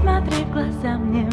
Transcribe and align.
смотри 0.00 0.44
в 0.44 0.52
глаза 0.52 0.96
мне. 0.98 1.28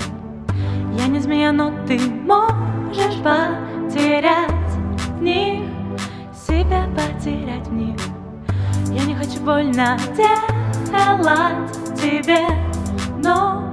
Я 0.97 1.07
не 1.07 1.19
змея, 1.19 1.51
но 1.51 1.71
ты 1.87 1.99
можешь 1.99 3.17
потерять 3.23 4.51
в 5.17 5.21
них, 5.21 5.63
себя 6.33 6.87
потерять 6.95 7.67
в 7.67 7.73
них. 7.73 7.97
Я 8.91 9.05
не 9.05 9.15
хочу 9.15 9.39
больно 9.39 9.97
делать 10.15 11.95
тебе, 11.95 12.45
но 13.23 13.71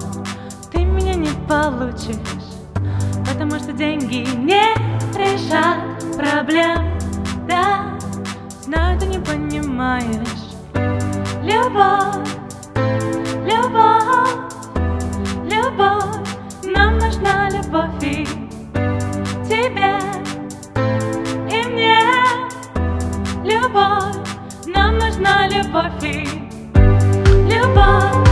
ты 0.70 0.84
меня 0.84 1.14
не 1.14 1.30
получишь, 1.48 2.16
потому 3.27 3.58
что 3.58 3.72
деньги 3.72 4.27
не 4.36 4.74
решат 5.16 5.78
проблем. 6.16 6.91
Да, 7.48 7.95
знаю, 8.62 8.98
ты 8.98 9.06
не 9.06 9.19
понимаешь. 9.19 10.45
Любовь 11.42 12.44
Любовь, 27.48 28.23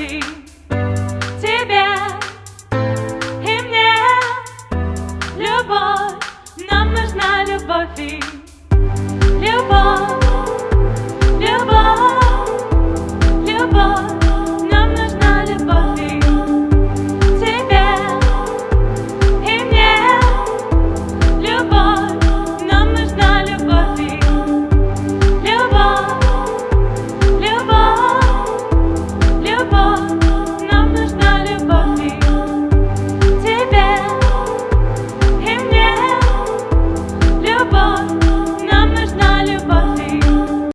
see. 0.00 0.39